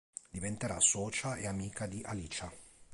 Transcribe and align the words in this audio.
Diventerà 0.31 0.79
socia 0.79 1.35
e 1.35 1.45
amica 1.45 1.85
di 1.85 2.01
Alicia. 2.03 2.51